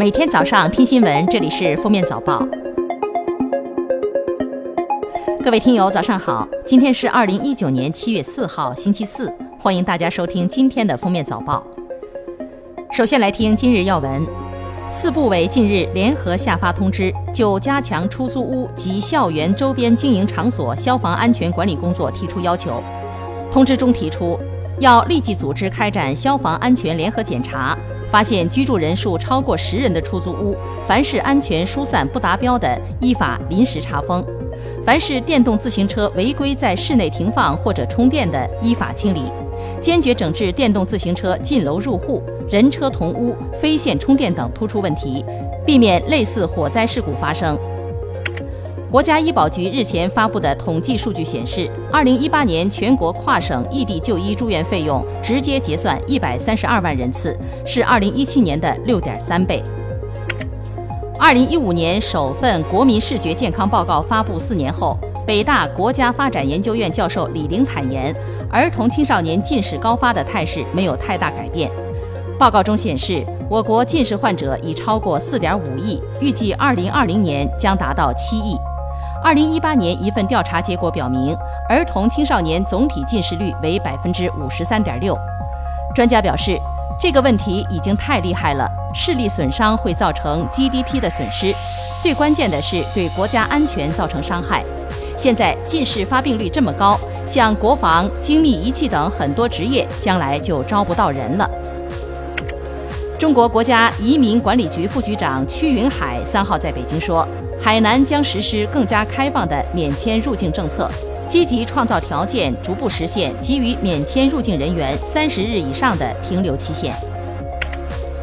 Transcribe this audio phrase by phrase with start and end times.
[0.00, 2.42] 每天早上听新闻，这里是封面早报。
[5.44, 6.48] 各位听友，早上好！
[6.64, 11.62] 今天是二零一九年七月四号，星期四，欢迎大家收听今天的封面早报。
[12.90, 14.26] 首先来听今日要闻：
[14.90, 22.82] 四部委近日联合下发通知，就加强出租屋及校园周边经营场所消防安全管理工作提出要求。
[23.52, 24.40] 通知中提出，
[24.80, 27.78] 要立即组织开展消防安全联合检查。
[28.10, 34.20] 发现居住人数超过十人的出租屋，凡是安全疏散不达标的，依法临时查封；
[34.84, 39.22] 凡是电动自行车违规在室内停放或者充电的，依法清理。
[39.80, 45.24] 坚决整治电动自行车进楼入户、人车同屋、非线充电等突出问题，
[45.64, 47.56] 避免类似火灾事故发生。
[48.90, 59.62] 国家医保局日前发布的统计数据显示，二零一八年全国跨省异地就医住院费用直接结算一百三十二万人次，是二零一七年的六点三倍。
[61.20, 68.12] 二零一五年首份国民视觉健康报告发布四年后，北大国家发展研究院教授李玲坦言，
[68.50, 71.70] 儿童青少年近视高发的态势没有太大改变。
[72.36, 78.56] 报告中显示，我国近视患者已超过四点五亿，预计二零二零年将达到七亿。
[79.22, 81.36] 二零一八年一份调查结果表明，
[81.68, 85.16] 儿童青少年总体近视率为百分之五十三点六。
[85.94, 86.58] 专家表示，
[86.98, 91.54] 这个问题已经太厉害了，视力损伤会造成 GDP 的损失，
[92.00, 94.64] 最关键的是对国家安全造成伤害。
[95.18, 101.48] 现在近视发病率这么高，像国防、精密仪器等很多职业，将来就招不到人了。
[103.20, 107.28] 中国国家移民管理局副局长屈云海三号在北京说。
[107.62, 110.90] 海南将实施更加开放的免签入境政策，
[111.28, 116.94] 积极创造条件，逐步实现给予免签入境人员三十日以上的停留期限。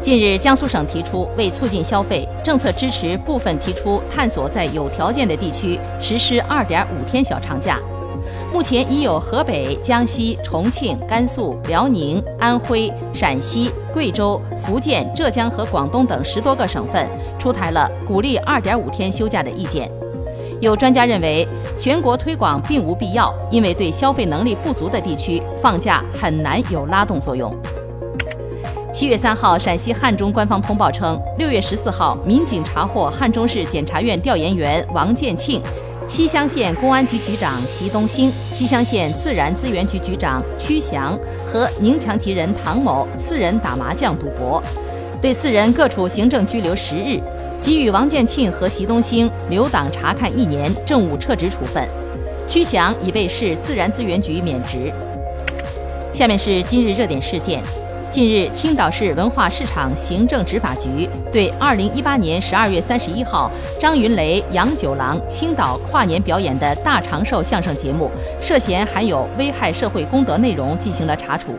[0.00, 7.80] 近日，江苏省提出为促进消费，政策支持部分提出探索在有条件的地区实施二点五天小长假。
[8.54, 17.04] 目前已有河北、江西、重庆、甘肃、辽宁、安徽、陕西、贵州、福建、浙江和广东等十多个省份
[17.36, 19.90] 出台了鼓励二点五天休假的意见。
[20.60, 21.44] 有专家认为，
[21.76, 27.52] 全国推广并无必要，因为对消费能力不足的地区放假很难有拉动作用。
[28.92, 35.60] 七月三号，陕西汉中官方通报称，六月十四号，民警查获汉中市检察院调研员王建庆。
[36.08, 44.62] 西乡县公安局局长习东兴、西乡县自然资源局局长曲祥和宁强籍人唐某四人打麻将赌博，
[45.20, 47.20] 对四人各处行政拘留十日，
[47.60, 51.88] 给予王建庆和习东兴留党察看一年，政务撤职处分。
[52.46, 54.92] 曲祥已被市自然资源局免职。
[56.12, 57.62] 下面是今日热点事件。
[58.14, 68.08] 近日，青岛市文化市场行政执法局对2018年12月31号张云雷、杨九郎青岛跨年表演的大长寿相声节目
[68.40, 71.58] 涉嫌含有危害社会公德内容进行了查处。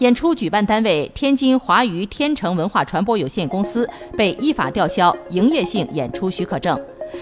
[0.00, 6.78] 演出举办单位天津华娱天成文化传播有限公司被依法吊销营业性演出许可证，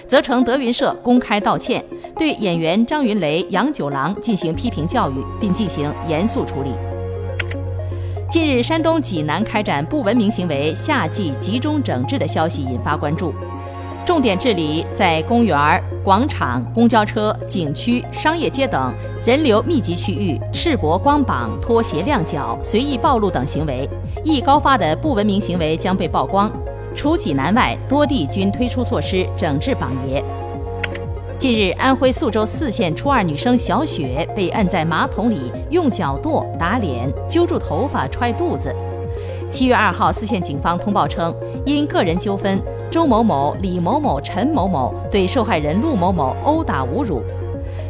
[0.09, 1.81] 责成德云社公开道歉，
[2.19, 6.71] 对演员张云雷、杨九郎进行批评教育，并进行严肃处理。
[8.34, 13.33] 近日，山东济南开展不文明行为夏季集中整治的消息引发关注。
[14.05, 18.93] 重点治理在公园、广场、公交车、景区、商业街等
[19.25, 23.89] 人流密集区域赤膊光膀、脱鞋亮脚、随意暴露等行为，
[24.25, 26.50] 易高发的不文明行为将被曝光。
[26.93, 30.21] 除济南外，多地均推出措施整治榜爷。
[31.44, 38.75] 近日，安徽宿州泗县初二女生小雪被摁在马桶里，用脚跺、打脸、揪住头发、踹肚子。
[39.50, 41.34] 七月二号，泗县警方通报称，
[41.66, 42.59] 因个人纠纷，
[42.91, 47.22] 周某某、李某某、陈某某对受害人陆某某殴打侮辱。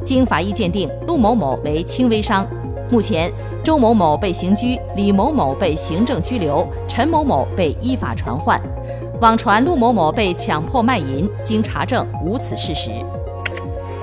[0.05, 2.45] 经法医鉴定，陆某某为轻微伤。
[2.91, 3.33] 目前，
[3.63, 8.61] 周某某被刑拘，李某某被行政拘留，陈某某被依法传唤。
[9.21, 12.91] 网传陆某某被强迫卖淫，经查证无此事实。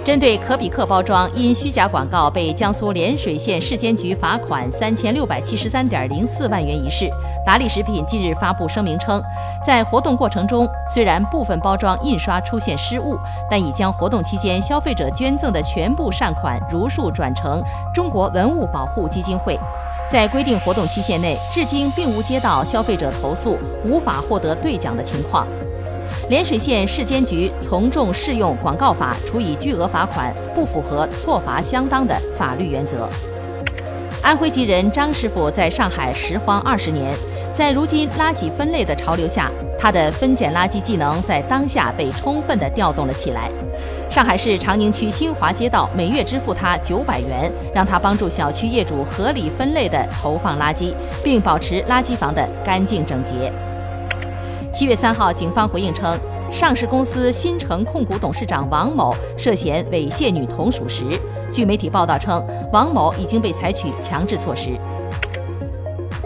[0.04, 7.08] 针对可比克包装因虚假广告被江苏涟水县市监局罚款三千六百七十三点零四万元一事，
[7.46, 9.22] 达利食品近日发布声明称，
[9.64, 13.16] 在活动过程中，虽然部分包装印刷出现失误，
[13.48, 17.62] 但已将活动期间消费者捐赠的全部善款如数转成
[17.94, 19.56] 中国文物保护基金会。
[20.10, 23.56] 在规定活动期限内，至今并无接到消费者投诉
[23.86, 25.46] 无法获得兑奖的情况。
[26.30, 33.10] 涟水县市监局从重适用广告法，处以巨额罚款，不符合错罚相当的法律原则。
[34.22, 37.14] 安徽籍人张师傅在上海拾荒二十年，
[37.54, 43.50] 在如今垃圾分类的潮流下，他的分拣垃圾技能在当下被充分的调动了起来。
[44.10, 53.52] 上海市长宁区新华街道每月支付他九百元，让他帮助小区业主合理分类的投放垃圾，并保持垃圾房的干净整洁。
[54.74, 56.18] 七月三号，警方回应称，
[56.50, 61.04] 上市公司新城控股董事长王某涉嫌猥亵女童属实。
[61.52, 62.42] 据媒体报道称，
[62.72, 64.70] 王某已经被采取强制措施。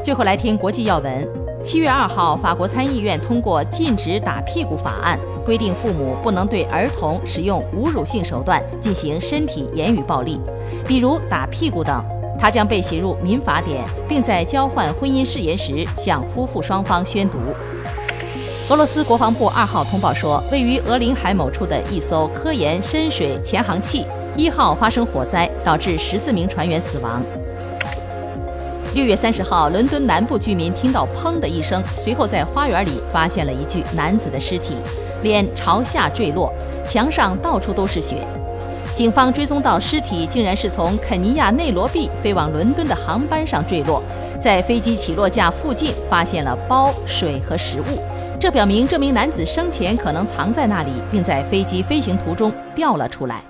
[0.04, 1.28] 最后来听国际要闻。
[1.64, 10.40] 七月二号，法国参议院通过禁止打屁股法案，规定父母不能对儿童使用侮辱性手段进行身体言语暴力，
[10.86, 12.06] 比如打屁股等。
[12.38, 17.40] 它将被写入民法典，并在交换婚姻誓言时向夫妇双方宣读。
[18.68, 24.04] 俄罗斯国防部二号通报说，位于俄领海某处的一艘科研深水潜航器
[24.36, 27.22] 一号发生火灾，导致十四名船员死亡。
[28.96, 34.74] 六月三十号，伦敦南部居民听到“砰”的一声，随后在花园里发现了一具男子的尸体，
[35.22, 36.52] 脸朝下坠落，
[36.88, 38.26] 墙上到处都是血。
[38.96, 44.02] 警方追踪到尸体竟然是从肯尼亚内罗毕飞往伦敦的航班上坠落，
[44.42, 48.00] 在飞机起落架附近发现了包、水和食物，
[48.38, 53.42] 这表明这名男子生前可能藏在那里，并在飞机飞行途中掉了出来。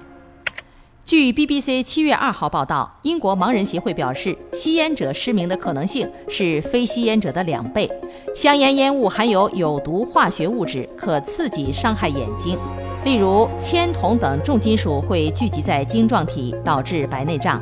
[1.04, 7.90] 据 BBC 七月二号报道，英国盲人协会表示，吸烟者失明的可能性是非吸烟者的两倍。
[8.36, 12.58] 香烟烟雾含有有毒化学物质，可刺激伤害眼睛，
[13.04, 17.62] 例如铅、铜等重金属会聚集在晶状体，导致白内障。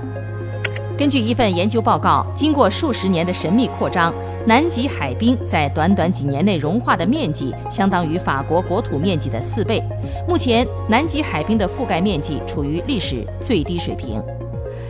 [0.96, 4.14] 根据一份研究报告，经过数十年的神秘扩张，
[4.46, 9.82] 南极海冰在短短几年内融化的面积相当于法国国土面积的四倍。
[10.28, 14.22] 目前，南极海冰的覆盖面积处于历史最低水平。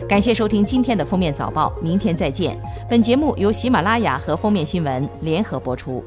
[0.06, 2.54] 感谢收听今天的封面早报，明天再见。
[2.88, 6.04] 本节目由喜马拉雅和封面新闻联合播出。